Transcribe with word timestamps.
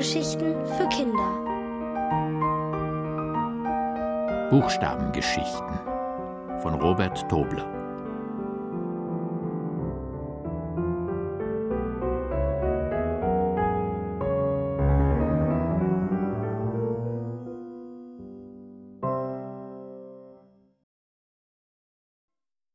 Hörgeschichten 0.00 0.66
für 0.66 0.88
Kinder. 0.88 1.30
Buchstabengeschichten 4.48 5.78
von 6.62 6.72
Robert 6.80 7.28
Tobler. 7.28 7.66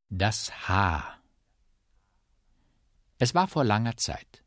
Das 0.10 0.52
H. 0.68 1.18
Es 3.18 3.34
war 3.34 3.48
vor 3.48 3.64
langer 3.64 3.98
Zeit 3.98 4.45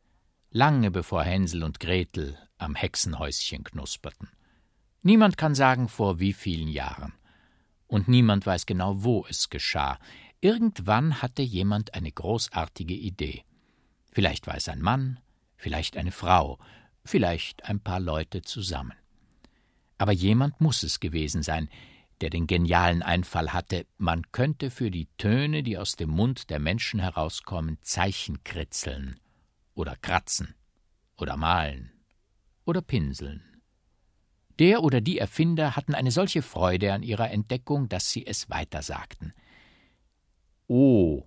lange 0.50 0.90
bevor 0.90 1.24
Hänsel 1.24 1.62
und 1.62 1.80
Gretel 1.80 2.38
am 2.56 2.74
Hexenhäuschen 2.74 3.64
knusperten. 3.64 4.28
Niemand 5.02 5.36
kann 5.36 5.54
sagen, 5.54 5.88
vor 5.88 6.20
wie 6.20 6.32
vielen 6.32 6.68
Jahren. 6.68 7.12
Und 7.86 8.08
niemand 8.08 8.46
weiß 8.46 8.66
genau, 8.66 9.02
wo 9.02 9.26
es 9.28 9.50
geschah. 9.50 9.98
Irgendwann 10.40 11.22
hatte 11.22 11.42
jemand 11.42 11.94
eine 11.94 12.12
großartige 12.12 12.94
Idee. 12.94 13.44
Vielleicht 14.10 14.46
war 14.46 14.56
es 14.56 14.68
ein 14.68 14.80
Mann, 14.80 15.20
vielleicht 15.56 15.96
eine 15.96 16.12
Frau, 16.12 16.58
vielleicht 17.04 17.64
ein 17.64 17.80
paar 17.80 18.00
Leute 18.00 18.42
zusammen. 18.42 18.94
Aber 19.96 20.12
jemand 20.12 20.60
muss 20.60 20.82
es 20.82 21.00
gewesen 21.00 21.42
sein, 21.42 21.68
der 22.20 22.30
den 22.30 22.46
genialen 22.46 23.02
Einfall 23.02 23.52
hatte, 23.52 23.86
man 23.96 24.32
könnte 24.32 24.70
für 24.70 24.90
die 24.90 25.08
Töne, 25.18 25.62
die 25.62 25.78
aus 25.78 25.96
dem 25.96 26.10
Mund 26.10 26.50
der 26.50 26.58
Menschen 26.58 27.00
herauskommen, 27.00 27.78
Zeichen 27.80 28.42
kritzeln 28.44 29.18
oder 29.78 29.96
kratzen 29.96 30.54
oder 31.16 31.36
malen 31.36 31.92
oder 32.64 32.82
pinseln. 32.82 33.62
Der 34.58 34.82
oder 34.82 35.00
die 35.00 35.18
Erfinder 35.18 35.76
hatten 35.76 35.94
eine 35.94 36.10
solche 36.10 36.42
Freude 36.42 36.92
an 36.92 37.04
ihrer 37.04 37.30
Entdeckung, 37.30 37.88
dass 37.88 38.10
sie 38.10 38.26
es 38.26 38.50
weitersagten. 38.50 39.32
Oh, 40.66 41.24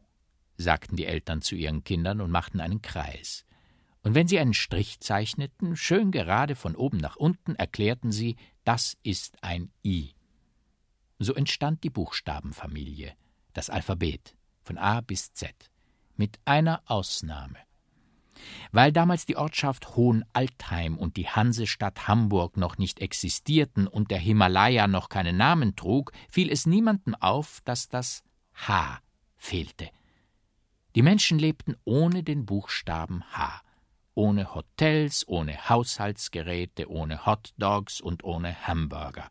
sagten 0.57 0.97
die 0.97 1.05
Eltern 1.05 1.41
zu 1.41 1.55
ihren 1.55 1.85
Kindern 1.85 2.19
und 2.19 2.29
machten 2.29 2.59
einen 2.59 2.81
Kreis. 2.81 3.45
Und 4.03 4.15
wenn 4.15 4.27
sie 4.27 4.37
einen 4.39 4.53
Strich 4.53 4.99
zeichneten, 4.99 5.77
schön 5.77 6.11
gerade 6.11 6.55
von 6.55 6.75
oben 6.75 6.97
nach 6.97 7.15
unten, 7.15 7.55
erklärten 7.55 8.11
sie, 8.11 8.35
das 8.65 8.97
ist 9.01 9.41
ein 9.43 9.71
I. 9.85 10.13
So 11.19 11.33
entstand 11.33 11.83
die 11.83 11.89
Buchstabenfamilie, 11.89 13.13
das 13.53 13.69
Alphabet, 13.69 14.35
von 14.63 14.77
A 14.77 15.01
bis 15.01 15.33
Z, 15.33 15.53
mit 16.17 16.39
einer 16.45 16.81
Ausnahme. 16.85 17.57
Weil 18.71 18.91
damals 18.91 19.25
die 19.25 19.37
Ortschaft 19.37 19.95
Hohenaltheim 19.95 20.97
und 20.97 21.17
die 21.17 21.27
Hansestadt 21.27 22.07
Hamburg 22.07 22.57
noch 22.57 22.77
nicht 22.77 22.99
existierten 22.99 23.87
und 23.87 24.11
der 24.11 24.19
Himalaya 24.19 24.87
noch 24.87 25.09
keinen 25.09 25.37
Namen 25.37 25.75
trug, 25.75 26.11
fiel 26.29 26.51
es 26.51 26.65
niemandem 26.65 27.15
auf, 27.15 27.61
dass 27.65 27.89
das 27.89 28.23
H 28.53 28.99
fehlte. 29.37 29.89
Die 30.95 31.01
Menschen 31.03 31.39
lebten 31.39 31.77
ohne 31.85 32.21
den 32.21 32.45
Buchstaben 32.45 33.23
H, 33.31 33.61
ohne 34.13 34.53
Hotels, 34.53 35.25
ohne 35.27 35.69
Haushaltsgeräte, 35.69 36.89
ohne 36.89 37.25
Hotdogs 37.25 38.01
und 38.01 38.23
ohne 38.23 38.67
Hamburger. 38.67 39.29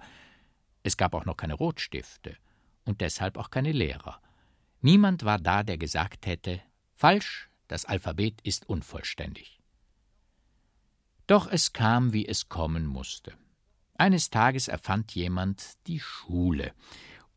Es 0.83 0.97
gab 0.97 1.15
auch 1.15 1.27
noch 1.27 1.37
keine 1.37 1.55
Rotstifte 1.55 2.37
und 2.85 3.03
deshalb 3.03 3.37
auch 3.37 3.51
keine 3.51 3.73
Lehrer. 3.73 4.21
Niemand 4.81 5.25
war 5.25 5.39
da, 5.39 5.63
der 5.63 5.77
gesagt 5.77 6.25
hätte, 6.25 6.63
falsch, 6.95 7.50
das 7.71 7.85
Alphabet 7.85 8.41
ist 8.43 8.69
unvollständig. 8.69 9.61
Doch 11.29 11.47
es 11.47 11.73
kam, 11.73 12.13
wie 12.13 12.27
es 12.27 12.49
kommen 12.49 12.85
musste. 12.85 13.33
Eines 13.95 14.29
Tages 14.31 14.67
erfand 14.67 15.15
jemand 15.15 15.75
die 15.87 16.01
Schule 16.01 16.73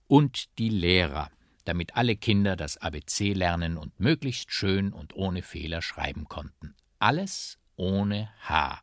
und 0.07 0.57
die 0.57 0.69
Lehrer, 0.69 1.29
damit 1.65 1.95
alle 1.95 2.15
Kinder 2.15 2.55
das 2.55 2.77
ABC 2.77 3.33
lernen 3.33 3.77
und 3.77 3.99
möglichst 3.99 4.51
schön 4.51 4.91
und 4.91 5.15
ohne 5.15 5.43
Fehler 5.43 5.83
schreiben 5.83 6.25
konnten. 6.25 6.73
Alles 6.97 7.59
ohne 7.75 8.31
H. 8.39 8.81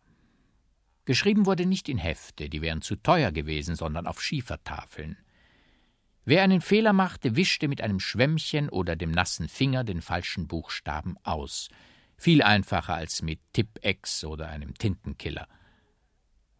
Geschrieben 1.04 1.46
wurde 1.46 1.66
nicht 1.66 1.88
in 1.88 1.98
Hefte, 1.98 2.48
die 2.48 2.62
wären 2.62 2.80
zu 2.80 2.94
teuer 2.94 3.32
gewesen, 3.32 3.74
sondern 3.74 4.06
auf 4.06 4.22
Schiefertafeln. 4.22 5.18
Wer 6.24 6.42
einen 6.42 6.60
Fehler 6.60 6.92
machte, 6.92 7.36
wischte 7.36 7.66
mit 7.68 7.80
einem 7.80 8.00
Schwämmchen 8.00 8.68
oder 8.68 8.96
dem 8.96 9.10
nassen 9.10 9.48
Finger 9.48 9.84
den 9.84 10.02
falschen 10.02 10.46
Buchstaben 10.46 11.16
aus. 11.22 11.68
Viel 12.16 12.42
einfacher 12.42 12.94
als 12.94 13.22
mit 13.22 13.40
Tipp-Ex 13.52 14.24
oder 14.24 14.48
einem 14.48 14.74
Tintenkiller. 14.74 15.48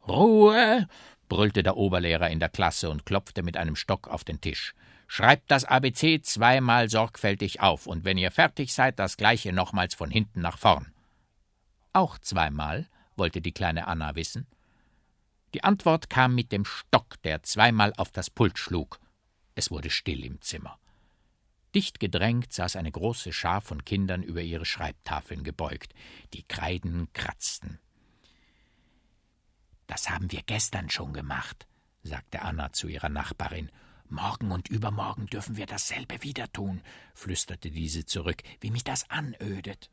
Ruhe! 0.09 0.89
brüllte 1.29 1.63
der 1.63 1.77
Oberlehrer 1.77 2.31
in 2.31 2.41
der 2.41 2.49
Klasse 2.49 2.91
und 2.91 3.07
klopfte 3.07 3.43
mit 3.43 3.57
einem 3.57 3.77
Stock 3.77 4.09
auf 4.09 4.25
den 4.25 4.41
Tisch. 4.41 4.75
Schreibt 5.07 5.51
das 5.51 5.65
ABC 5.65 6.23
zweimal 6.23 6.89
sorgfältig 6.89 7.61
auf 7.61 7.87
und 7.87 8.05
wenn 8.05 8.19
ihr 8.19 8.31
fertig 8.31 8.73
seid, 8.73 8.99
das 8.99 9.17
gleiche 9.17 9.53
nochmals 9.53 9.95
von 9.95 10.11
hinten 10.11 10.41
nach 10.41 10.59
vorn. 10.59 10.93
Auch 11.93 12.19
zweimal, 12.19 12.89
wollte 13.17 13.41
die 13.41 13.53
kleine 13.53 13.87
Anna 13.87 14.15
wissen. 14.15 14.47
Die 15.53 15.65
Antwort 15.65 16.09
kam 16.09 16.35
mit 16.35 16.53
dem 16.53 16.65
Stock, 16.65 17.21
der 17.23 17.43
zweimal 17.43 17.93
auf 17.97 18.11
das 18.11 18.31
Pult 18.31 18.59
schlug. 18.59 19.01
Es 19.61 19.71
wurde 19.71 19.91
still 19.91 20.25
im 20.25 20.41
Zimmer. 20.41 20.79
Dicht 21.75 22.01
gedrängt 22.01 22.51
saß 22.51 22.77
eine 22.77 22.91
große 22.91 23.31
Schar 23.31 23.61
von 23.61 23.85
Kindern 23.85 24.23
über 24.23 24.41
ihre 24.41 24.65
Schreibtafeln 24.65 25.45
gebeugt. 25.45 25.93
Die 26.33 26.45
Kreiden 26.45 27.13
kratzten. 27.13 27.79
Das 29.87 30.09
haben 30.09 30.33
wir 30.33 30.41
gestern 30.47 30.89
schon 30.89 31.13
gemacht, 31.13 31.67
sagte 32.03 32.41
Anna 32.41 32.73
zu 32.73 32.89
ihrer 32.89 33.11
Nachbarin. 33.11 33.71
Morgen 34.09 34.51
und 34.51 34.69
übermorgen 34.69 35.27
dürfen 35.27 35.59
wir 35.59 35.67
dasselbe 35.67 36.23
wieder 36.23 36.51
tun, 36.51 36.81
flüsterte 37.13 37.71
diese 37.71 38.07
zurück, 38.07 38.43
wie 38.63 38.71
mich 38.71 38.85
das 38.85 39.11
anödet. 39.11 39.91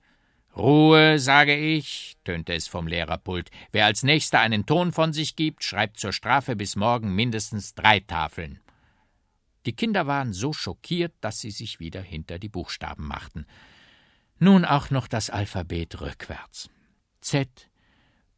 Ruhe, 0.56 1.20
sage 1.20 1.58
ich, 1.58 2.16
tönte 2.24 2.54
es 2.54 2.70
vom 2.70 2.88
Lehrerpult. 2.88 3.52
Wer 3.74 3.86
als 3.86 4.04
nächster 4.04 4.40
einen 4.40 4.66
Ton 4.66 4.94
von 4.94 5.12
sich 5.12 5.36
gibt, 5.36 5.66
schreibt 5.66 6.00
zur 6.00 6.14
Strafe 6.14 6.56
bis 6.56 6.78
morgen 6.78 7.14
mindestens 7.14 7.76
drei 7.76 8.00
Tafeln. 8.00 8.62
Die 9.68 9.76
Kinder 9.76 10.08
waren 10.08 10.32
so 10.32 10.54
schockiert, 10.54 11.14
dass 11.20 11.42
sie 11.42 11.52
sich 11.52 11.82
wieder 11.82 12.02
hinter 12.02 12.40
die 12.40 12.48
Buchstaben 12.48 13.06
machten. 13.06 13.46
Nun 14.40 14.64
auch 14.64 14.92
noch 14.92 15.10
das 15.10 15.30
Alphabet 15.30 16.00
rückwärts. 16.00 16.70
Z, 17.20 17.70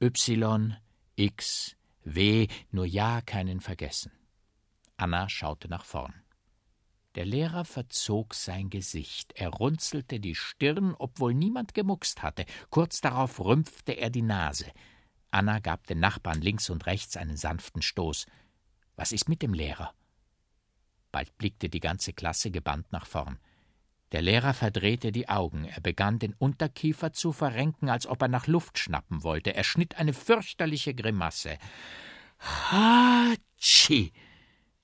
Y, 0.02 0.76
X, 1.16 1.76
W, 2.04 2.48
nur 2.72 2.88
ja 2.88 3.22
keinen 3.22 3.62
vergessen. 3.62 4.12
Anna 4.98 5.30
schaute 5.30 5.68
nach 5.68 5.86
vorn. 5.86 6.16
Der 7.14 7.26
Lehrer 7.26 7.64
verzog 7.64 8.34
sein 8.34 8.72
Gesicht, 8.72 9.34
er 9.36 9.50
runzelte 9.50 10.20
die 10.20 10.34
Stirn, 10.34 10.96
obwohl 10.98 11.36
niemand 11.36 11.76
gemuckst 11.76 12.24
hatte. 12.24 12.46
Kurz 12.72 13.02
darauf 13.02 13.40
rümpfte 13.40 13.92
er 13.92 14.10
die 14.10 14.24
Nase. 14.24 14.72
Anna 15.30 15.60
gab 15.60 15.86
den 15.86 16.00
Nachbarn 16.00 16.42
links 16.42 16.72
und 16.72 16.88
rechts 16.88 17.18
einen 17.18 17.38
sanften 17.38 17.84
Stoß. 17.84 18.26
Was 18.96 19.12
ist 19.12 19.30
mit 19.30 19.44
dem 19.44 19.54
Lehrer? 19.54 19.94
Bald 21.12 21.38
blickte 21.38 21.70
die 21.70 21.80
ganze 21.80 22.14
Klasse 22.14 22.52
gebannt 22.52 22.92
nach 22.92 23.06
vorn. 23.06 23.40
Der 24.12 24.22
Lehrer 24.22 24.54
verdrehte 24.54 25.12
die 25.12 25.30
Augen, 25.30 25.66
er 25.66 25.82
begann 25.82 26.18
den 26.18 26.34
Unterkiefer 26.34 27.14
zu 27.14 27.32
verrenken, 27.32 27.90
als 27.90 28.08
ob 28.08 28.22
er 28.22 28.28
nach 28.28 28.48
Luft 28.48 28.80
schnappen 28.80 29.24
wollte. 29.24 29.54
Er 29.54 29.64
schnitt 29.64 29.96
eine 29.96 30.14
fürchterliche 30.14 30.96
Grimasse. 30.96 31.58
Hatschi! 32.40 34.12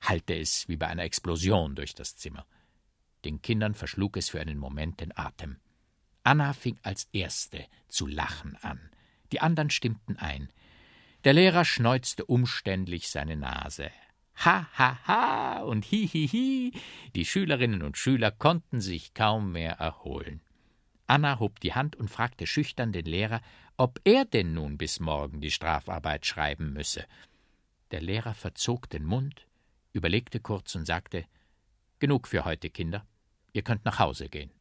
hallte 0.01 0.35
es 0.35 0.67
wie 0.67 0.77
bei 0.77 0.87
einer 0.87 1.03
Explosion 1.03 1.75
durch 1.75 1.95
das 1.95 2.15
Zimmer. 2.17 2.45
Den 3.23 3.41
Kindern 3.41 3.73
verschlug 3.73 4.17
es 4.17 4.29
für 4.29 4.39
einen 4.39 4.59
Moment 4.59 4.99
den 4.99 5.17
Atem. 5.17 5.57
Anna 6.23 6.53
fing 6.53 6.77
als 6.83 7.07
erste 7.11 7.65
zu 7.87 8.05
lachen 8.05 8.55
an. 8.61 8.91
Die 9.31 9.41
anderen 9.41 9.71
stimmten 9.71 10.17
ein. 10.17 10.49
Der 11.23 11.33
Lehrer 11.33 11.65
schneuzte 11.65 12.25
umständlich 12.25 13.09
seine 13.09 13.35
Nase. 13.35 13.89
Ha, 14.43 14.67
ha, 14.77 14.99
ha 15.07 15.61
und 15.61 15.85
hi, 15.85 16.07
hi, 16.07 16.27
hi. 16.27 16.71
Die 17.15 17.25
Schülerinnen 17.25 17.81
und 17.81 17.97
Schüler 17.97 18.31
konnten 18.31 18.81
sich 18.81 19.13
kaum 19.13 19.53
mehr 19.53 19.73
erholen. 19.73 20.41
Anna 21.07 21.39
hob 21.39 21.59
die 21.59 21.73
Hand 21.73 21.95
und 21.95 22.09
fragte 22.09 22.45
schüchtern 22.47 22.91
den 22.91 23.05
Lehrer, 23.05 23.41
ob 23.77 23.99
er 24.03 24.25
denn 24.25 24.53
nun 24.53 24.77
bis 24.77 24.99
morgen 24.99 25.39
die 25.39 25.51
Strafarbeit 25.51 26.25
schreiben 26.25 26.73
müsse. 26.73 27.05
Der 27.91 28.01
Lehrer 28.01 28.33
verzog 28.33 28.89
den 28.89 29.05
Mund, 29.05 29.47
überlegte 29.93 30.39
kurz 30.39 30.75
und 30.75 30.85
sagte 30.85 31.25
Genug 31.99 32.27
für 32.27 32.43
heute, 32.43 32.69
Kinder. 32.69 33.05
Ihr 33.53 33.61
könnt 33.61 33.85
nach 33.85 33.99
Hause 33.99 34.27
gehen. 34.27 34.51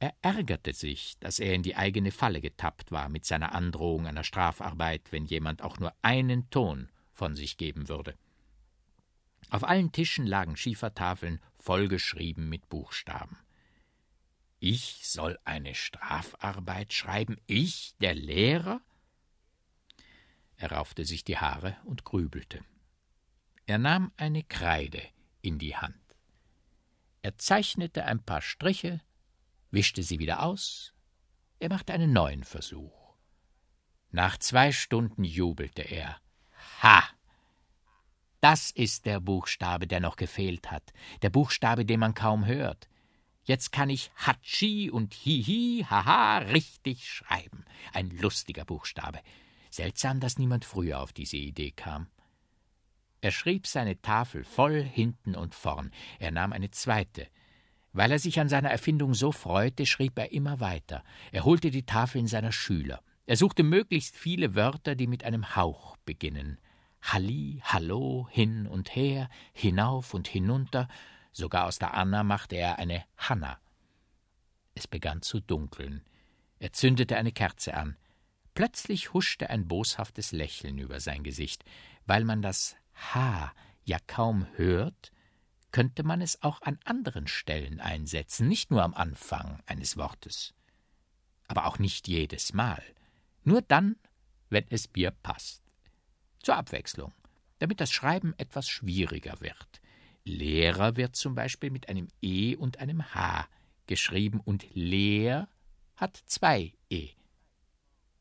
Er 0.00 0.14
ärgerte 0.20 0.74
sich, 0.74 1.18
dass 1.18 1.38
er 1.38 1.54
in 1.54 1.62
die 1.62 1.76
eigene 1.76 2.10
Falle 2.12 2.40
getappt 2.40 2.92
war 2.92 3.08
mit 3.08 3.24
seiner 3.24 3.54
Androhung 3.54 4.06
einer 4.06 4.22
Strafarbeit, 4.22 5.10
wenn 5.12 5.24
jemand 5.24 5.62
auch 5.62 5.78
nur 5.78 5.94
einen 6.02 6.50
Ton 6.50 6.90
von 7.18 7.34
sich 7.34 7.56
geben 7.56 7.88
würde. 7.88 8.16
Auf 9.50 9.64
allen 9.64 9.90
Tischen 9.90 10.24
lagen 10.24 10.56
Schiefertafeln 10.56 11.40
vollgeschrieben 11.58 12.48
mit 12.48 12.68
Buchstaben. 12.68 13.36
Ich 14.60 15.00
soll 15.02 15.36
eine 15.44 15.74
Strafarbeit 15.74 16.92
schreiben? 16.92 17.36
Ich, 17.46 17.96
der 18.00 18.14
Lehrer? 18.14 18.80
Er 20.56 20.72
raufte 20.72 21.04
sich 21.04 21.24
die 21.24 21.38
Haare 21.38 21.76
und 21.84 22.04
grübelte. 22.04 22.64
Er 23.66 23.78
nahm 23.78 24.12
eine 24.16 24.44
Kreide 24.44 25.02
in 25.42 25.58
die 25.58 25.76
Hand. 25.76 25.96
Er 27.22 27.36
zeichnete 27.36 28.04
ein 28.04 28.22
paar 28.22 28.42
Striche, 28.42 29.00
wischte 29.72 30.04
sie 30.04 30.20
wieder 30.20 30.42
aus. 30.42 30.94
Er 31.58 31.68
machte 31.68 31.92
einen 31.92 32.12
neuen 32.12 32.44
Versuch. 32.44 33.16
Nach 34.10 34.38
zwei 34.38 34.70
Stunden 34.70 35.24
jubelte 35.24 35.82
er. 35.82 36.20
Ha! 36.82 37.02
Das 38.40 38.70
ist 38.70 39.04
der 39.04 39.20
Buchstabe, 39.20 39.86
der 39.86 40.00
noch 40.00 40.16
gefehlt 40.16 40.70
hat, 40.70 40.92
der 41.22 41.30
Buchstabe, 41.30 41.84
den 41.84 41.98
man 41.98 42.14
kaum 42.14 42.46
hört. 42.46 42.88
Jetzt 43.44 43.72
kann 43.72 43.90
ich 43.90 44.12
Hatschi 44.14 44.90
und 44.90 45.14
Hihi, 45.14 45.86
Haha 45.88 46.38
richtig 46.38 47.08
schreiben. 47.10 47.64
Ein 47.92 48.10
lustiger 48.10 48.64
Buchstabe. 48.64 49.20
Seltsam, 49.70 50.20
dass 50.20 50.38
niemand 50.38 50.64
früher 50.64 51.00
auf 51.00 51.12
diese 51.12 51.38
Idee 51.38 51.72
kam. 51.72 52.08
Er 53.20 53.32
schrieb 53.32 53.66
seine 53.66 54.00
Tafel 54.00 54.44
voll 54.44 54.82
hinten 54.82 55.34
und 55.34 55.54
vorn. 55.54 55.90
Er 56.18 56.30
nahm 56.30 56.52
eine 56.52 56.70
zweite. 56.70 57.26
Weil 57.92 58.12
er 58.12 58.18
sich 58.18 58.38
an 58.38 58.48
seiner 58.48 58.70
Erfindung 58.70 59.14
so 59.14 59.32
freute, 59.32 59.86
schrieb 59.86 60.18
er 60.18 60.30
immer 60.30 60.60
weiter. 60.60 61.02
Er 61.32 61.44
holte 61.44 61.70
die 61.70 61.86
Tafeln 61.86 62.26
seiner 62.26 62.52
Schüler. 62.52 63.02
Er 63.26 63.36
suchte 63.36 63.62
möglichst 63.62 64.16
viele 64.16 64.54
Wörter, 64.54 64.94
die 64.94 65.06
mit 65.06 65.24
einem 65.24 65.56
Hauch 65.56 65.96
beginnen. 66.04 66.58
Halli, 67.02 67.60
Hallo, 67.64 68.28
hin 68.30 68.66
und 68.66 68.94
her, 68.94 69.28
hinauf 69.52 70.14
und 70.14 70.28
hinunter, 70.28 70.88
sogar 71.32 71.66
aus 71.66 71.78
der 71.78 71.94
Anna 71.94 72.22
machte 72.22 72.56
er 72.56 72.78
eine 72.78 73.04
Hanna. 73.16 73.58
Es 74.74 74.86
begann 74.86 75.22
zu 75.22 75.40
dunkeln. 75.40 76.04
Er 76.58 76.72
zündete 76.72 77.16
eine 77.16 77.32
Kerze 77.32 77.74
an. 77.74 77.96
Plötzlich 78.54 79.12
huschte 79.12 79.50
ein 79.50 79.68
boshaftes 79.68 80.32
Lächeln 80.32 80.78
über 80.78 81.00
sein 81.00 81.22
Gesicht. 81.22 81.64
Weil 82.06 82.24
man 82.24 82.42
das 82.42 82.76
H 82.94 83.52
ja 83.84 83.98
kaum 84.06 84.46
hört, 84.56 85.12
könnte 85.70 86.02
man 86.02 86.20
es 86.20 86.42
auch 86.42 86.62
an 86.62 86.78
anderen 86.84 87.28
Stellen 87.28 87.80
einsetzen, 87.80 88.48
nicht 88.48 88.70
nur 88.70 88.82
am 88.82 88.94
Anfang 88.94 89.60
eines 89.66 89.96
Wortes. 89.96 90.54
Aber 91.46 91.66
auch 91.66 91.78
nicht 91.78 92.08
jedes 92.08 92.52
Mal. 92.52 92.82
Nur 93.44 93.62
dann, 93.62 93.96
wenn 94.50 94.66
es 94.70 94.90
mir 94.94 95.10
passt. 95.10 95.62
Zur 96.42 96.56
Abwechslung, 96.56 97.12
damit 97.58 97.80
das 97.80 97.90
Schreiben 97.90 98.34
etwas 98.38 98.68
schwieriger 98.68 99.40
wird. 99.40 99.80
Lehrer 100.24 100.96
wird 100.96 101.16
zum 101.16 101.34
Beispiel 101.34 101.70
mit 101.70 101.88
einem 101.88 102.08
E 102.20 102.54
und 102.56 102.78
einem 102.78 103.14
H 103.14 103.48
geschrieben 103.86 104.40
und 104.40 104.66
Lehr 104.74 105.48
hat 105.96 106.22
zwei 106.26 106.74
E. 106.90 107.10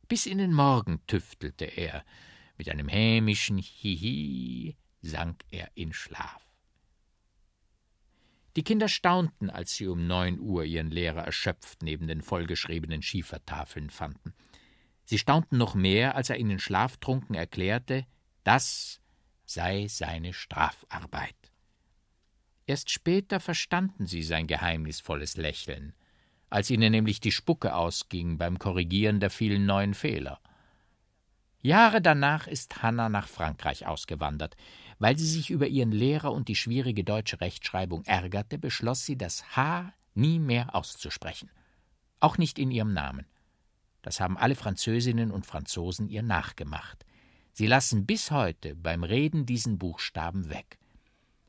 Bis 0.07 0.25
in 0.25 0.37
den 0.37 0.53
Morgen 0.53 1.05
tüftelte 1.05 1.65
er. 1.65 2.03
Mit 2.57 2.69
einem 2.69 2.87
hämischen 2.87 3.57
Hihi 3.57 4.77
sank 5.01 5.43
er 5.51 5.69
in 5.75 5.93
Schlaf. 5.93 6.41
Die 8.55 8.63
Kinder 8.63 8.87
staunten, 8.87 9.51
als 9.51 9.75
sie 9.75 9.85
um 9.85 10.07
neun 10.07 10.39
Uhr 10.39 10.63
ihren 10.63 10.89
Lehrer 10.89 11.23
erschöpft 11.25 11.83
neben 11.83 12.07
den 12.07 12.23
vollgeschriebenen 12.23 13.03
Schiefertafeln 13.03 13.91
fanden. 13.91 14.33
Sie 15.09 15.17
staunten 15.17 15.57
noch 15.57 15.73
mehr, 15.73 16.15
als 16.15 16.29
er 16.29 16.35
ihnen 16.35 16.59
schlaftrunken 16.59 17.33
erklärte, 17.33 18.05
das 18.43 18.99
sei 19.45 19.87
seine 19.87 20.33
Strafarbeit. 20.33 21.33
Erst 22.65 22.89
später 22.89 23.39
verstanden 23.39 24.05
sie 24.05 24.21
sein 24.21 24.47
geheimnisvolles 24.47 25.37
Lächeln, 25.37 25.93
als 26.49 26.69
ihnen 26.69 26.91
nämlich 26.91 27.21
die 27.21 27.31
Spucke 27.31 27.73
ausging 27.73 28.37
beim 28.37 28.59
Korrigieren 28.59 29.21
der 29.21 29.29
vielen 29.29 29.65
neuen 29.65 29.93
Fehler. 29.93 30.41
Jahre 31.61 32.01
danach 32.01 32.45
ist 32.47 32.83
Hanna 32.83 33.07
nach 33.07 33.29
Frankreich 33.29 33.87
ausgewandert. 33.87 34.57
Weil 34.99 35.17
sie 35.17 35.27
sich 35.27 35.51
über 35.51 35.67
ihren 35.67 35.91
Lehrer 35.91 36.33
und 36.33 36.47
die 36.47 36.55
schwierige 36.55 37.03
deutsche 37.03 37.39
Rechtschreibung 37.39 38.03
ärgerte, 38.05 38.57
beschloss 38.57 39.05
sie, 39.05 39.15
das 39.15 39.55
H 39.55 39.93
nie 40.15 40.39
mehr 40.39 40.75
auszusprechen. 40.75 41.49
Auch 42.19 42.37
nicht 42.37 42.59
in 42.59 42.71
ihrem 42.71 42.93
Namen. 42.93 43.27
Das 44.01 44.19
haben 44.19 44.37
alle 44.37 44.55
Französinnen 44.55 45.31
und 45.31 45.45
Franzosen 45.45 46.07
ihr 46.09 46.23
nachgemacht. 46.23 47.05
Sie 47.53 47.67
lassen 47.67 48.05
bis 48.05 48.31
heute 48.31 48.75
beim 48.75 49.03
Reden 49.03 49.45
diesen 49.45 49.77
Buchstaben 49.77 50.49
weg. 50.49 50.77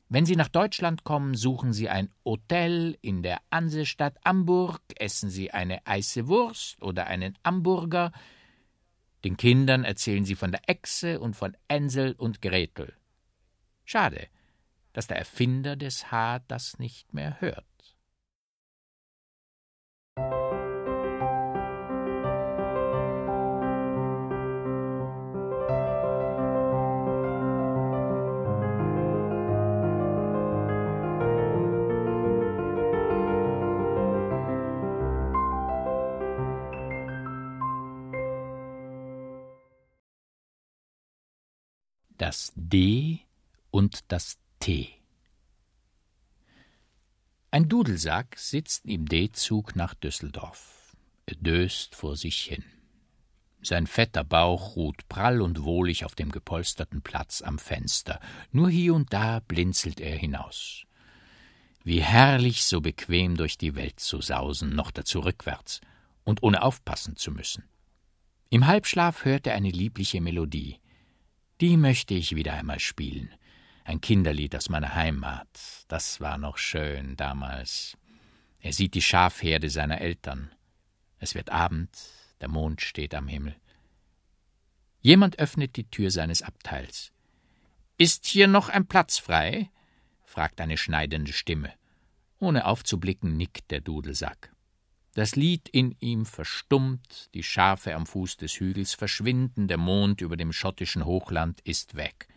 Wenn 0.09 0.25
Sie 0.25 0.35
nach 0.35 0.47
Deutschland 0.47 1.03
kommen, 1.03 1.35
suchen 1.35 1.71
Sie 1.71 1.87
ein 1.87 2.09
Hotel 2.25 2.97
in 3.01 3.21
der 3.21 3.41
Hansestadt 3.51 4.17
Hamburg, 4.25 4.81
essen 4.95 5.29
Sie 5.29 5.51
eine 5.51 5.85
Eise 5.85 6.27
Wurst 6.27 6.81
oder 6.81 7.05
einen 7.05 7.37
Hamburger, 7.45 8.11
den 9.23 9.35
Kindern 9.35 9.83
erzählen 9.83 10.23
sie 10.23 10.35
von 10.35 10.51
der 10.51 10.61
Echse 10.67 11.19
und 11.19 11.35
von 11.35 11.55
Hänsel 11.69 12.13
und 12.13 12.41
Gretel. 12.41 12.93
Schade, 13.83 14.27
dass 14.93 15.07
der 15.07 15.17
Erfinder 15.17 15.75
des 15.75 16.11
H 16.11 16.39
das 16.47 16.79
nicht 16.79 17.13
mehr 17.13 17.41
hört. 17.41 17.65
Das 42.19 42.51
D 42.55 43.21
und 43.71 44.11
das 44.11 44.37
T. 44.59 44.89
Ein 47.49 47.69
Dudelsack 47.69 48.37
sitzt 48.37 48.85
im 48.85 49.07
D-Zug 49.07 49.75
nach 49.75 49.93
Düsseldorf. 49.93 50.95
Er 51.25 51.35
döst 51.35 51.95
vor 51.95 52.17
sich 52.17 52.41
hin. 52.41 52.63
Sein 53.61 53.87
fetter 53.87 54.23
Bauch 54.23 54.75
ruht 54.75 55.07
prall 55.07 55.41
und 55.41 55.63
wohlig 55.63 56.03
auf 56.03 56.13
dem 56.13 56.31
gepolsterten 56.31 57.01
Platz 57.01 57.41
am 57.41 57.57
Fenster. 57.57 58.19
Nur 58.51 58.69
hier 58.69 58.93
und 58.93 59.13
da 59.13 59.39
blinzelt 59.39 59.99
er 60.01 60.17
hinaus. 60.17 60.83
Wie 61.83 62.01
herrlich, 62.01 62.65
so 62.65 62.81
bequem 62.81 63.37
durch 63.37 63.57
die 63.57 63.75
Welt 63.75 63.99
zu 63.99 64.21
sausen, 64.21 64.75
noch 64.75 64.91
dazu 64.91 65.21
rückwärts 65.21 65.79
und 66.25 66.43
ohne 66.43 66.63
aufpassen 66.63 67.15
zu 67.15 67.31
müssen. 67.31 67.63
Im 68.49 68.67
Halbschlaf 68.67 69.23
hört 69.23 69.47
er 69.47 69.55
eine 69.55 69.71
liebliche 69.71 70.19
Melodie. 70.19 70.78
Die 71.61 71.75
möchte 71.75 72.13
ich 72.13 72.35
wieder 72.35 72.53
einmal 72.53 72.79
spielen. 72.79 73.33
Ein 73.83 73.99
Kinderlied 73.99 74.55
aus 74.55 74.69
meiner 74.69 74.95
Heimat. 74.95 75.47
Das 75.89 76.21
war 76.21 76.37
noch 76.37 76.57
schön 76.57 77.17
damals. 77.17 77.97
Er 78.59 78.71
sieht 78.71 78.93
die 78.93 79.01
Schafherde 79.01 79.69
seiner 79.69 79.99
Eltern. 79.99 80.51
Es 81.17 81.35
wird 81.35 81.49
Abend, 81.49 81.89
der 82.39 82.47
Mond 82.47 82.81
steht 82.81 83.13
am 83.13 83.27
Himmel. 83.27 83.55
Jemand 85.01 85.39
öffnet 85.39 85.75
die 85.75 85.89
Tür 85.89 86.11
seines 86.11 86.41
Abteils. 86.41 87.11
Ist 87.97 88.25
hier 88.25 88.47
noch 88.47 88.69
ein 88.69 88.87
Platz 88.87 89.17
frei? 89.17 89.69
fragt 90.23 90.61
eine 90.61 90.77
schneidende 90.77 91.33
Stimme. 91.33 91.73
Ohne 92.39 92.65
aufzublicken, 92.65 93.35
nickt 93.35 93.71
der 93.71 93.81
Dudelsack. 93.81 94.53
Das 95.13 95.35
Lied 95.35 95.67
in 95.69 95.95
ihm 95.99 96.25
verstummt, 96.25 97.29
die 97.33 97.43
Schafe 97.43 97.95
am 97.95 98.05
Fuß 98.05 98.37
des 98.37 98.59
Hügels 98.59 98.93
verschwinden, 98.93 99.67
der 99.67 99.77
Mond 99.77 100.21
über 100.21 100.37
dem 100.37 100.53
schottischen 100.53 101.05
Hochland 101.05 101.61
ist 101.61 101.95
weg. 101.95 102.27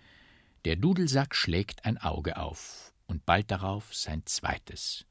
Der 0.64 0.76
Dudelsack 0.76 1.34
schlägt 1.34 1.84
ein 1.84 1.98
Auge 1.98 2.36
auf 2.38 2.92
und 3.06 3.26
bald 3.26 3.50
darauf 3.50 3.94
sein 3.94 4.22
zweites. 4.24 5.04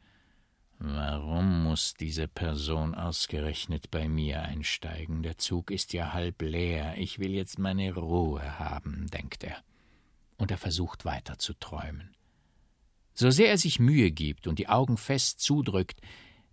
Warum 0.79 1.63
muss 1.63 1.93
diese 1.93 2.27
Person 2.27 2.95
ausgerechnet 2.95 3.91
bei 3.91 4.09
mir 4.09 4.41
einsteigen? 4.41 5.21
Der 5.21 5.37
Zug 5.37 5.69
ist 5.69 5.93
ja 5.93 6.11
halb 6.13 6.41
leer. 6.41 6.95
Ich 6.97 7.19
will 7.19 7.31
jetzt 7.31 7.59
meine 7.59 7.93
Ruhe 7.93 8.57
haben, 8.57 9.05
denkt 9.11 9.43
er. 9.43 9.57
Und 10.37 10.49
er 10.49 10.57
versucht 10.57 11.05
weiter 11.05 11.37
zu 11.37 11.53
träumen. 11.53 12.15
So 13.13 13.29
sehr 13.29 13.49
er 13.49 13.59
sich 13.59 13.79
Mühe 13.79 14.09
gibt 14.09 14.47
und 14.47 14.57
die 14.57 14.69
Augen 14.69 14.97
fest 14.97 15.39
zudrückt, 15.41 16.01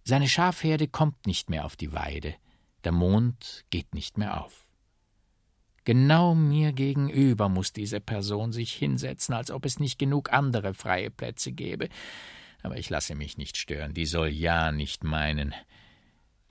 seine 0.08 0.26
Schafherde 0.26 0.88
kommt 0.88 1.26
nicht 1.26 1.50
mehr 1.50 1.66
auf 1.66 1.76
die 1.76 1.92
Weide, 1.92 2.34
der 2.82 2.92
Mond 2.92 3.66
geht 3.68 3.94
nicht 3.94 4.16
mehr 4.16 4.42
auf. 4.42 4.66
Genau 5.84 6.34
mir 6.34 6.72
gegenüber 6.72 7.50
muss 7.50 7.74
diese 7.74 8.00
Person 8.00 8.50
sich 8.50 8.72
hinsetzen, 8.72 9.34
als 9.34 9.50
ob 9.50 9.66
es 9.66 9.80
nicht 9.80 9.98
genug 9.98 10.32
andere 10.32 10.72
freie 10.72 11.10
Plätze 11.10 11.52
gäbe. 11.52 11.90
Aber 12.62 12.78
ich 12.78 12.88
lasse 12.88 13.14
mich 13.14 13.36
nicht 13.36 13.58
stören, 13.58 13.92
die 13.92 14.06
soll 14.06 14.28
ja 14.28 14.72
nicht 14.72 15.04
meinen. 15.04 15.54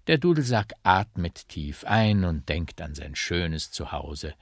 Der 0.06 0.20
Dudelsack 0.20 0.74
atmet 0.84 1.48
tief 1.50 1.84
ein 1.84 2.26
und 2.26 2.50
denkt 2.50 2.80
an 2.80 2.94
sein 2.94 3.16
schönes 3.16 3.72
Zuhause. 3.72 4.36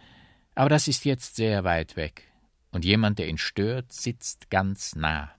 Aber 0.55 0.67
das 0.67 0.89
ist 0.89 1.05
jetzt 1.05 1.37
sehr 1.37 1.63
weit 1.63 1.95
weg, 1.95 2.29
und 2.71 2.83
jemand, 2.83 3.17
der 3.19 3.29
ihn 3.29 3.37
stört, 3.37 3.93
sitzt 3.93 4.49
ganz 4.49 4.93
nah. 4.93 5.33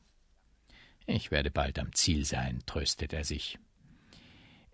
Ich 1.05 1.31
werde 1.31 1.51
bald 1.51 1.79
am 1.79 1.93
Ziel 1.93 2.25
sein, 2.25 2.63
tröstet 2.65 3.13
er 3.13 3.25
sich. 3.25 3.59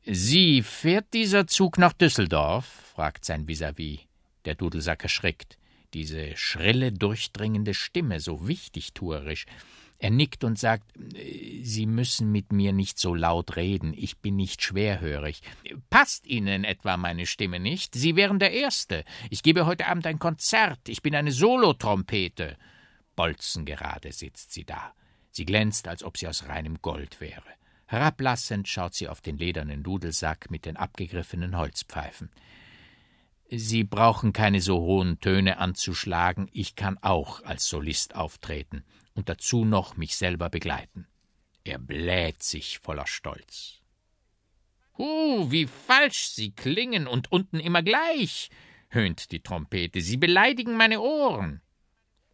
Sie 0.05 0.63
fährt 0.63 1.13
dieser 1.15 1.47
Zug 1.47 1.79
nach 1.79 1.93
Düsseldorf? 1.93 2.67
fragt 2.95 3.25
sein 3.25 3.47
Vis-à-vis. 3.47 4.01
-vis. 4.01 4.07
Der 4.45 4.55
Dudelsack 4.55 5.03
erschrickt. 5.05 5.59
diese 5.95 6.37
schrille, 6.37 6.93
durchdringende 6.93 7.75
Stimme, 7.75 8.21
so 8.21 8.49
wichtigtuerisch. 8.49 9.47
Er 9.99 10.11
nickt 10.11 10.43
und 10.43 10.59
sagt, 10.59 10.91
Sie 11.63 11.87
müssen 11.87 12.33
mit 12.33 12.51
mir 12.53 12.73
nicht 12.73 12.99
so 12.99 13.15
laut 13.15 13.57
reden, 13.57 13.95
ich 13.97 14.19
bin 14.19 14.35
nicht 14.35 14.63
schwerhörig. 14.63 15.43
Passt 15.91 16.27
Ihnen 16.27 16.65
etwa 16.65 16.97
meine 16.97 17.27
Stimme 17.27 17.61
nicht? 17.61 17.95
Sie 17.95 18.17
wären 18.17 18.41
der 18.41 18.53
Erste. 18.53 19.05
Ich 19.31 19.45
gebe 19.45 19.65
heute 19.65 19.87
Abend 19.87 20.07
ein 20.07 20.19
Konzert, 20.19 20.89
ich 20.89 21.03
bin 21.03 21.15
eine 21.15 21.31
Solotrompete. 21.31 22.57
Bolzengerade 23.15 24.11
sitzt 24.11 24.53
sie 24.53 24.65
da. 24.65 24.93
Sie 25.31 25.45
glänzt, 25.45 25.87
als 25.87 26.03
ob 26.03 26.17
sie 26.19 26.27
aus 26.27 26.49
reinem 26.49 26.83
Gold 26.83 27.21
wäre. 27.21 27.62
Herablassend 27.87 28.69
schaut 28.69 28.95
sie 28.95 29.09
auf 29.09 29.21
den 29.21 29.37
ledernen 29.37 29.83
Dudelsack 29.83 30.51
mit 30.51 30.65
den 30.65 30.77
abgegriffenen 30.77 31.57
Holzpfeifen. 31.57 32.31
Sie 33.51 33.85
brauchen 33.85 34.33
keine 34.33 34.63
so 34.63 34.81
hohen 34.81 35.21
Töne 35.21 35.59
anzuschlagen, 35.59 36.49
ich 36.53 36.75
kann 36.75 36.97
auch 37.03 37.45
als 37.45 37.67
Solist 37.67 38.15
auftreten 38.15 38.83
und 39.15 39.29
dazu 39.29 39.65
noch 39.67 39.97
mich 39.97 40.17
selber 40.17 40.49
begleiten. 40.49 41.07
Er 41.65 41.79
bläht 41.79 42.43
sich 42.43 42.79
voller 42.79 43.07
Stolz. 43.07 43.83
Huh, 44.99 45.51
wie 45.51 45.67
falsch 45.67 46.29
Sie 46.29 46.53
klingen 46.53 47.07
und 47.07 47.31
unten 47.31 47.61
immer 47.61 47.83
gleich, 47.83 48.51
höhnt 48.89 49.33
die 49.33 49.41
Trompete. 49.41 50.01
Sie 50.01 50.17
beleidigen 50.17 50.77
meine 50.77 51.01
Ohren. 51.01 51.61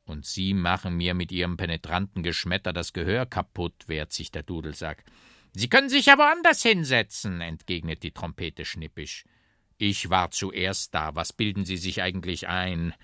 Und 0.04 0.24
Sie 0.24 0.54
machen 0.54 0.96
mir 0.96 1.14
mit 1.14 1.30
Ihrem 1.32 1.56
penetranten 1.56 2.22
Geschmetter 2.22 2.72
das 2.72 2.92
Gehör 2.92 3.26
kaputt, 3.26 3.88
wehrt 3.88 4.12
sich 4.12 4.30
der 4.30 4.42
Dudelsack. 4.42 5.04
Sie 5.52 5.68
können 5.68 5.88
sich 5.88 6.06
ja 6.06 6.18
woanders 6.18 6.62
hinsetzen, 6.62 7.40
entgegnet 7.40 8.02
die 8.02 8.12
Trompete 8.12 8.64
schnippisch. 8.64 9.24
Ich 9.78 10.10
war 10.10 10.30
zuerst 10.30 10.94
da. 10.94 11.14
Was 11.14 11.32
bilden 11.32 11.64
Sie 11.64 11.76
sich 11.76 12.02
eigentlich 12.02 12.48
ein? 12.48 12.94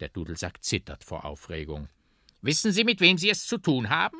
Der 0.00 0.08
Dudelsack 0.08 0.62
zittert 0.64 1.04
vor 1.04 1.24
Aufregung. 1.24 1.88
Wissen 2.40 2.72
Sie, 2.72 2.84
mit 2.84 3.00
wem 3.00 3.18
Sie 3.18 3.30
es 3.30 3.46
zu 3.46 3.58
tun 3.58 3.88
haben? 3.88 4.18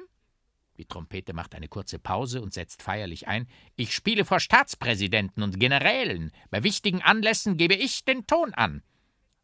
Die 0.77 0.85
Trompete 0.85 1.33
macht 1.33 1.57
eine 1.57 1.67
kurze 1.67 1.99
Pause 1.99 2.41
und 2.41 2.55
setzt 2.55 2.83
feierlich 2.83 3.27
ein. 3.27 3.49
Ich 3.75 3.93
spiele 3.93 4.25
vor 4.25 4.39
Staatspräsidenten 4.39 5.43
und 5.43 5.59
Generälen. 5.59 6.31
Bei 6.51 6.63
wichtigen 6.63 7.03
Anlässen 7.03 7.57
gebe 7.57 7.75
ich 7.75 8.05
den 8.05 8.27
Ton 8.29 8.55
an. 8.55 8.83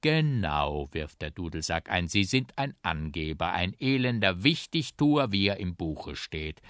Genau, 0.01 0.89
wirft 0.93 1.23
der 1.23 1.31
Dudelsack 1.31 1.91
ein. 1.91 2.07
Sie 2.07 2.25
sind 2.25 2.57
ein 2.57 2.75
Angeber, 2.83 3.53
ein 3.53 3.75
elender 3.81 4.45
Wichtigtuer, 4.45 5.33
wie 5.33 5.49
er 5.49 5.57
im 5.57 5.75
Buche 5.75 6.15
steht. 6.15 6.61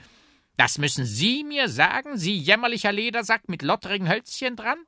Das 0.56 0.78
müssen 0.78 1.04
Sie 1.04 1.42
mir 1.44 1.68
sagen, 1.68 2.16
Sie 2.16 2.36
jämmerlicher 2.36 2.92
Ledersack 2.92 3.48
mit 3.48 3.62
lotterigen 3.62 4.08
Hölzchen 4.08 4.56
dran? 4.56 4.78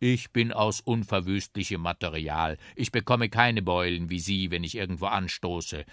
Ich 0.00 0.30
bin 0.30 0.52
aus 0.52 0.80
unverwüstlichem 0.80 1.80
Material. 1.80 2.56
Ich 2.76 2.92
bekomme 2.92 3.28
keine 3.28 3.62
Beulen 3.62 4.10
wie 4.10 4.20
Sie, 4.20 4.50
wenn 4.50 4.64
ich 4.64 4.76
irgendwo 4.76 5.06
anstoße. 5.06 5.84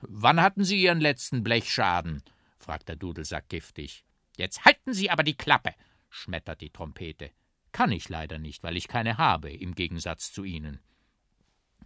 Wann 0.00 0.40
hatten 0.40 0.64
Sie 0.64 0.82
Ihren 0.82 1.00
letzten 1.00 1.42
Blechschaden? 1.42 2.22
fragt 2.58 2.88
der 2.88 2.96
Dudelsack 2.96 3.48
giftig. 3.48 4.04
Jetzt 4.36 4.64
halten 4.64 4.94
Sie 4.94 5.10
aber 5.10 5.22
die 5.22 5.36
Klappe, 5.36 5.74
schmettert 6.08 6.60
die 6.60 6.70
Trompete. 6.70 7.30
Kann 7.72 7.92
ich 7.92 8.08
leider 8.08 8.38
nicht, 8.38 8.62
weil 8.62 8.76
ich 8.76 8.88
keine 8.88 9.18
habe, 9.18 9.50
im 9.50 9.74
Gegensatz 9.74 10.32
zu 10.32 10.44
Ihnen. 10.44 10.80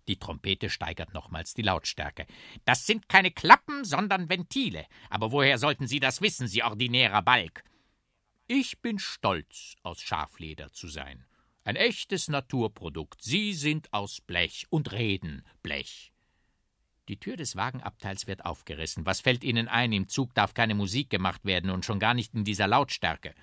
Die 0.08 0.18
Trompete 0.18 0.70
steigert 0.70 1.14
nochmals 1.14 1.54
die 1.54 1.62
Lautstärke. 1.62 2.26
Das 2.64 2.86
sind 2.86 3.08
keine 3.08 3.30
Klappen, 3.30 3.84
sondern 3.84 4.28
Ventile. 4.28 4.86
Aber 5.10 5.32
woher 5.32 5.58
sollten 5.58 5.86
Sie 5.86 6.00
das 6.00 6.20
wissen, 6.20 6.46
Sie 6.46 6.62
ordinärer 6.62 7.22
Balk? 7.22 7.64
Ich 8.46 8.80
bin 8.80 8.98
stolz, 9.00 9.74
aus 9.82 10.00
Schafleder 10.00 10.72
zu 10.72 10.86
sein. 10.88 11.24
Ein 11.64 11.74
echtes 11.74 12.28
Naturprodukt. 12.28 13.20
Sie 13.20 13.52
sind 13.52 13.92
aus 13.92 14.20
Blech 14.20 14.66
und 14.70 14.92
reden 14.92 15.44
Blech. 15.62 16.12
Die 17.08 17.18
Tür 17.18 17.36
des 17.36 17.56
Wagenabteils 17.56 18.28
wird 18.28 18.44
aufgerissen. 18.44 19.06
Was 19.06 19.20
fällt 19.20 19.42
Ihnen 19.42 19.66
ein? 19.66 19.92
Im 19.92 20.08
Zug 20.08 20.34
darf 20.34 20.54
keine 20.54 20.74
Musik 20.74 21.10
gemacht 21.10 21.44
werden 21.44 21.70
und 21.70 21.84
schon 21.84 21.98
gar 21.98 22.14
nicht 22.14 22.34
in 22.34 22.44
dieser 22.44 22.68
Lautstärke. 22.68 23.34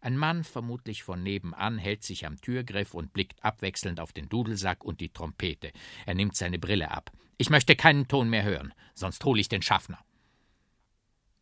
Ein 0.00 0.16
Mann, 0.16 0.44
vermutlich 0.44 1.02
von 1.02 1.22
nebenan, 1.22 1.78
hält 1.78 2.02
sich 2.02 2.26
am 2.26 2.40
Türgriff 2.40 2.94
und 2.94 3.12
blickt 3.12 3.44
abwechselnd 3.44 4.00
auf 4.00 4.12
den 4.12 4.28
Dudelsack 4.28 4.84
und 4.84 5.00
die 5.00 5.10
Trompete. 5.10 5.72
Er 6.06 6.14
nimmt 6.14 6.36
seine 6.36 6.58
Brille 6.58 6.90
ab. 6.90 7.12
Ich 7.36 7.50
möchte 7.50 7.76
keinen 7.76 8.08
Ton 8.08 8.30
mehr 8.30 8.44
hören, 8.44 8.74
sonst 8.94 9.24
hole 9.24 9.40
ich 9.40 9.48
den 9.48 9.62
Schaffner. 9.62 10.04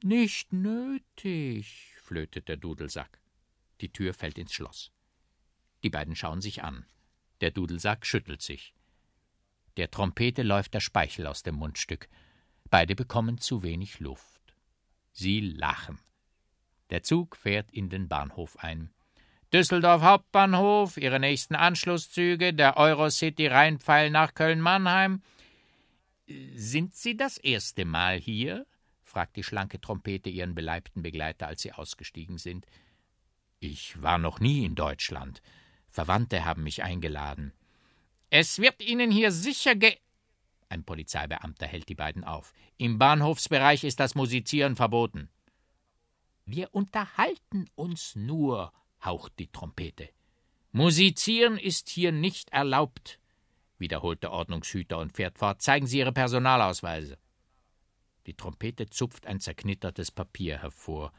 Nicht 0.03 0.53
nötig, 0.53 1.95
flötet 2.03 2.49
der 2.49 2.57
Dudelsack. 2.57 3.21
Die 3.81 3.93
Tür 3.93 4.15
fällt 4.15 4.39
ins 4.39 4.53
Schloss. 4.53 4.93
Die 5.83 5.91
beiden 5.91 6.17
schauen 6.17 6.41
sich 6.41 6.63
an. 6.63 6.85
Der 7.41 7.51
Dudelsack 7.51 8.07
schüttelt 8.07 8.43
sich. 8.43 8.75
Der 9.77 9.91
Trompete 9.91 10.43
läuft 10.43 10.75
der 10.75 10.81
Speichel 10.81 11.27
aus 11.27 11.43
dem 11.43 11.57
Mundstück. 11.57 12.09
Beide 12.71 12.95
bekommen 12.95 13.39
zu 13.39 13.63
wenig 13.63 14.01
Luft. 14.01 14.41
Sie 15.13 15.41
lachen. 15.41 15.99
Der 16.91 17.03
Zug 17.03 17.37
fährt 17.37 17.71
in 17.73 17.89
den 17.89 18.09
Bahnhof 18.09 18.57
ein. 18.59 18.91
Düsseldorf 19.53 20.03
Hauptbahnhof, 20.03 20.97
Ihre 20.97 21.21
nächsten 21.21 21.55
Anschlusszüge, 21.55 22.53
der 22.53 22.77
Eurocity 22.77 23.47
Rheinpfeil 23.47 24.11
nach 24.11 24.35
Köln-Mannheim. 24.35 25.23
Sind 26.55 26.95
Sie 26.95 27.17
das 27.17 27.39
erste 27.39 27.85
Mal 27.85 28.19
hier? 28.19 28.67
fragt 29.03 29.37
die 29.37 29.45
schlanke 29.45 29.81
Trompete 29.81 30.29
ihren 30.29 30.55
beleibten 30.55 31.03
Begleiter, 31.03 31.47
als 31.47 31.63
sie 31.63 31.73
ausgestiegen 31.73 32.37
sind. 32.37 32.67
Ich 33.61 34.03
war 34.03 34.19
noch 34.19 34.41
nie 34.41 34.65
in 34.67 34.75
Deutschland. 34.75 35.41
Verwandte 35.89 36.45
haben 36.45 36.65
mich 36.65 36.83
eingeladen. 36.83 37.53
Es 38.29 38.59
wird 38.59 38.83
Ihnen 38.83 39.11
hier 39.11 39.31
sicher 39.33 39.75
ge. 39.75 39.97
Ein 40.69 40.85
Polizeibeamter 40.85 41.67
hält 41.67 41.89
die 41.89 41.95
beiden 41.95 42.25
auf. 42.25 42.53
Im 42.77 42.99
Bahnhofsbereich 42.99 43.85
ist 43.85 44.01
das 44.01 44.15
Musizieren 44.15 44.77
verboten. 44.77 45.31
Wir 46.47 46.73
unterhalten 46.73 47.69
uns 47.75 48.15
nur, 48.15 48.73
haucht 49.05 49.33
die 49.41 49.49
Trompete. 49.49 50.09
Musizieren 50.71 51.59
ist 51.59 51.89
hier 51.89 52.13
nicht 52.13 52.51
erlaubt, 52.51 53.19
wiederholt 53.79 54.23
der 54.23 54.31
Ordnungshüter 54.31 54.99
und 54.99 55.13
fährt 55.13 55.39
fort. 55.39 55.61
Zeigen 55.61 55.89
Sie 55.89 55.99
Ihre 55.99 56.13
Personalausweise. 56.13 57.19
Die 58.27 58.35
Trompete 58.35 58.89
zupft 58.89 59.27
ein 59.27 59.41
zerknittertes 59.41 60.13
Papier 60.13 60.63
hervor. 60.63 61.13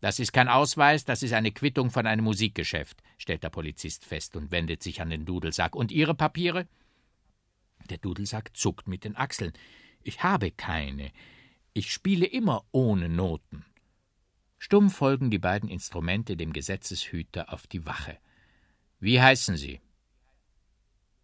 Das 0.00 0.18
ist 0.18 0.32
kein 0.32 0.48
Ausweis, 0.48 1.04
das 1.04 1.22
ist 1.22 1.34
eine 1.34 1.52
Quittung 1.52 1.90
von 1.90 2.06
einem 2.06 2.24
Musikgeschäft, 2.24 3.02
stellt 3.18 3.42
der 3.42 3.50
Polizist 3.50 4.06
fest 4.06 4.34
und 4.34 4.50
wendet 4.50 4.82
sich 4.82 5.02
an 5.02 5.10
den 5.10 5.26
Dudelsack. 5.26 5.76
Und 5.76 5.92
Ihre 5.92 6.14
Papiere? 6.14 6.66
Der 7.90 7.98
Dudelsack 7.98 8.56
zuckt 8.56 8.88
mit 8.88 9.04
den 9.04 9.16
Achseln. 9.16 9.52
Ich 10.02 10.22
habe 10.22 10.50
keine. 10.50 11.12
Ich 11.74 11.92
spiele 11.92 12.24
immer 12.24 12.64
ohne 12.72 13.10
Noten. 13.10 13.66
Stumm 14.62 14.90
folgen 14.90 15.30
die 15.30 15.38
beiden 15.38 15.70
Instrumente 15.70 16.36
dem 16.36 16.52
Gesetzeshüter 16.52 17.50
auf 17.50 17.66
die 17.66 17.86
Wache. 17.86 18.18
Wie 18.98 19.18
heißen 19.18 19.56
Sie? 19.56 19.80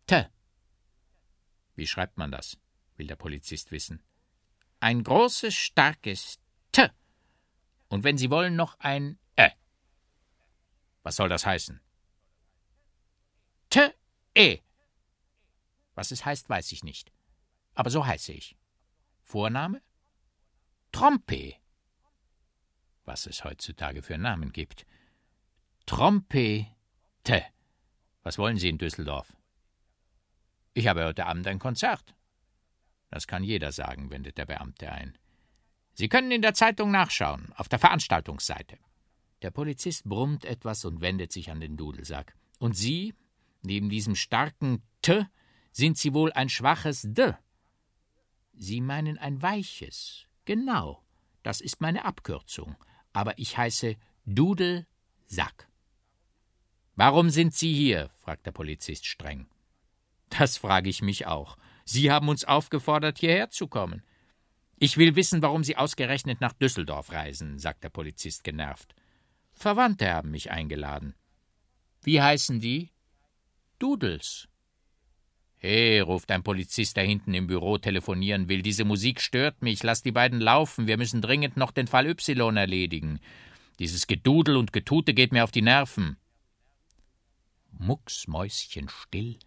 T. 0.06 0.24
Wie 1.74 1.86
schreibt 1.86 2.16
man 2.16 2.32
das? 2.32 2.58
will 2.96 3.06
der 3.06 3.16
Polizist 3.16 3.72
wissen. 3.72 4.02
Ein 4.80 5.04
großes, 5.04 5.54
starkes 5.54 6.40
T 6.72 6.88
und 7.88 8.04
wenn 8.04 8.16
Sie 8.16 8.30
wollen, 8.30 8.56
noch 8.56 8.80
ein 8.80 9.18
Ä. 9.38 9.50
Was 11.02 11.16
soll 11.16 11.28
das 11.28 11.44
heißen? 11.44 11.78
T, 13.68 13.92
E. 14.34 14.60
Was 15.94 16.10
es 16.10 16.24
heißt, 16.24 16.48
weiß 16.48 16.72
ich 16.72 16.84
nicht. 16.84 17.12
Aber 17.74 17.90
so 17.90 18.06
heiße 18.06 18.32
ich. 18.32 18.56
Vorname? 19.24 19.82
Trompe. 20.90 21.56
Was 23.06 23.26
es 23.26 23.44
heutzutage 23.44 24.02
für 24.02 24.18
Namen 24.18 24.52
gibt. 24.52 24.84
Trompete. 25.86 27.44
Was 28.22 28.36
wollen 28.36 28.58
Sie 28.58 28.68
in 28.68 28.78
Düsseldorf? 28.78 29.36
Ich 30.74 30.88
habe 30.88 31.04
heute 31.04 31.26
Abend 31.26 31.46
ein 31.46 31.60
Konzert. 31.60 32.14
Das 33.08 33.28
kann 33.28 33.44
jeder 33.44 33.70
sagen, 33.70 34.10
wendet 34.10 34.38
der 34.38 34.46
Beamte 34.46 34.90
ein. 34.90 35.16
Sie 35.94 36.08
können 36.08 36.32
in 36.32 36.42
der 36.42 36.52
Zeitung 36.52 36.90
nachschauen, 36.90 37.52
auf 37.54 37.68
der 37.68 37.78
Veranstaltungsseite. 37.78 38.78
Der 39.42 39.52
Polizist 39.52 40.04
brummt 40.04 40.44
etwas 40.44 40.84
und 40.84 41.00
wendet 41.00 41.30
sich 41.30 41.50
an 41.50 41.60
den 41.60 41.76
Dudelsack. 41.76 42.34
Und 42.58 42.76
Sie, 42.76 43.14
neben 43.62 43.88
diesem 43.88 44.16
starken 44.16 44.82
T, 45.00 45.26
sind 45.70 45.96
Sie 45.96 46.12
wohl 46.12 46.32
ein 46.32 46.48
schwaches 46.48 47.02
D. 47.06 47.34
Sie 48.52 48.80
meinen 48.80 49.16
ein 49.16 49.40
weiches. 49.40 50.26
Genau, 50.44 51.04
das 51.44 51.60
ist 51.60 51.80
meine 51.80 52.04
Abkürzung. 52.04 52.74
Aber 53.16 53.38
ich 53.38 53.56
heiße 53.56 53.96
Dudelsack. 54.26 55.70
Warum 56.96 57.30
sind 57.30 57.54
Sie 57.54 57.72
hier? 57.72 58.10
fragt 58.18 58.44
der 58.44 58.52
Polizist 58.52 59.06
streng. 59.06 59.46
Das 60.28 60.58
frage 60.58 60.90
ich 60.90 61.00
mich 61.00 61.26
auch. 61.26 61.56
Sie 61.86 62.10
haben 62.10 62.28
uns 62.28 62.44
aufgefordert, 62.44 63.16
hierher 63.16 63.48
zu 63.48 63.68
kommen. 63.68 64.02
Ich 64.78 64.98
will 64.98 65.16
wissen, 65.16 65.40
warum 65.40 65.64
Sie 65.64 65.78
ausgerechnet 65.78 66.42
nach 66.42 66.52
Düsseldorf 66.52 67.10
reisen, 67.10 67.58
sagt 67.58 67.84
der 67.84 67.88
Polizist 67.88 68.44
genervt. 68.44 68.94
Verwandte 69.54 70.12
haben 70.12 70.30
mich 70.30 70.50
eingeladen. 70.50 71.14
Wie 72.02 72.20
heißen 72.20 72.60
die? 72.60 72.90
Dudels. 73.78 74.46
He, 75.58 76.00
ruft 76.00 76.30
ein 76.30 76.42
Polizist, 76.42 76.96
der 76.96 77.04
hinten 77.04 77.34
im 77.34 77.46
Büro 77.46 77.78
telefonieren 77.78 78.48
will. 78.48 78.62
Diese 78.62 78.84
Musik 78.84 79.20
stört 79.20 79.62
mich. 79.62 79.82
Lass 79.82 80.02
die 80.02 80.12
beiden 80.12 80.40
laufen. 80.40 80.86
Wir 80.86 80.96
müssen 80.96 81.22
dringend 81.22 81.56
noch 81.56 81.70
den 81.70 81.86
Fall 81.86 82.06
Y 82.06 82.56
erledigen. 82.56 83.20
Dieses 83.78 84.06
Gedudel 84.06 84.56
und 84.56 84.72
Getute 84.72 85.14
geht 85.14 85.32
mir 85.32 85.44
auf 85.44 85.50
die 85.50 85.62
Nerven. 85.62 86.16
Mucksmäuschenstill, 87.78 89.38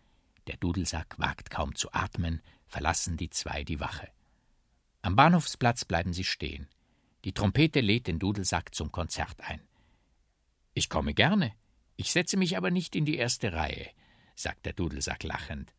der 0.48 0.58
Dudelsack 0.58 1.18
wagt 1.18 1.50
kaum 1.50 1.76
zu 1.76 1.92
atmen, 1.94 2.42
verlassen 2.68 3.18
die 3.18 3.30
zwei 3.30 3.64
die 3.64 3.80
Wache. 3.80 4.08
Am 5.02 5.16
Bahnhofsplatz 5.16 5.86
bleiben 5.86 6.14
sie 6.14 6.24
stehen. 6.24 6.68
Die 7.26 7.34
Trompete 7.34 7.82
lädt 7.82 8.08
den 8.08 8.20
Dudelsack 8.20 8.76
zum 8.76 8.92
Konzert 8.92 9.42
ein. 9.42 9.62
Ich 10.74 10.90
komme 10.90 11.14
gerne. 11.14 11.54
Ich 11.96 12.12
setze 12.12 12.38
mich 12.38 12.56
aber 12.56 12.72
nicht 12.72 12.96
in 12.96 13.06
die 13.06 13.18
erste 13.18 13.52
Reihe, 13.52 13.90
sagt 14.36 14.66
der 14.66 14.74
Dudelsack 14.74 15.24
lachend. 15.24 15.74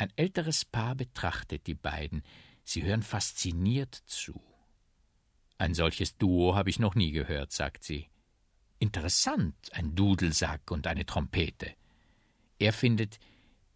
Ein 0.00 0.10
älteres 0.16 0.64
Paar 0.64 0.94
betrachtet 0.94 1.66
die 1.66 1.74
beiden. 1.74 2.22
Sie 2.64 2.84
hören 2.84 3.02
fasziniert 3.02 3.94
zu. 4.06 4.42
Ein 5.58 5.74
solches 5.74 6.16
Duo 6.16 6.54
habe 6.54 6.70
ich 6.70 6.78
noch 6.78 6.94
nie 6.94 7.10
gehört, 7.10 7.52
sagt 7.52 7.84
sie. 7.84 8.08
Interessant, 8.78 9.54
ein 9.72 9.94
Dudelsack 9.94 10.70
und 10.70 10.86
eine 10.86 11.04
Trompete. 11.04 11.74
Er 12.58 12.72
findet, 12.72 13.18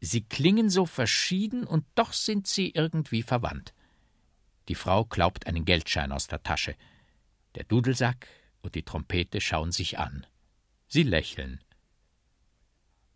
sie 0.01 0.23
klingen 0.23 0.71
so 0.71 0.87
verschieden 0.87 1.67
und 1.67 1.85
doch 1.95 2.15
sind 2.15 2.47
sie 2.47 2.71
irgendwie 2.71 3.23
verwandt. 3.23 3.75
Die 4.69 4.77
Frau 4.77 5.05
klaubt 5.05 5.47
einen 5.47 5.67
Geldschein 5.67 6.11
aus 6.11 6.27
der 6.27 6.43
Tasche. 6.43 6.75
Der 7.55 7.65
Dudelsack 7.65 8.29
und 8.63 8.77
die 8.77 8.83
Trompete 8.83 9.43
schauen 9.43 9.73
sich 9.73 9.99
an. 9.99 10.27
Sie 10.89 11.03
lächeln. 11.03 11.63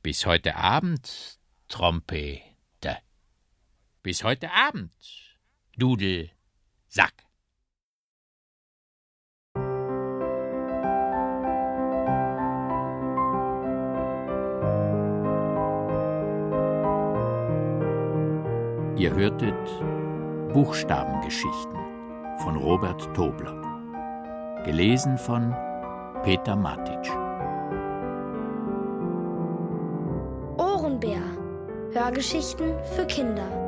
Bis 0.02 0.26
heute 0.26 0.56
Abend, 0.56 1.38
Trompete. 1.68 2.57
Bis 4.02 4.22
heute 4.22 4.50
Abend, 4.52 4.92
Dudelsack. 5.76 7.14
Ihr 18.96 19.14
hörtet 19.14 19.54
Buchstabengeschichten 20.52 21.78
von 22.38 22.56
Robert 22.56 23.02
Tobler. 23.14 23.54
Gelesen 24.64 25.18
von 25.18 25.54
Peter 26.22 26.54
Matic. 26.54 27.10
Ohrenbär. 30.56 31.20
Hörgeschichten 31.92 32.74
für 32.94 33.06
Kinder. 33.06 33.67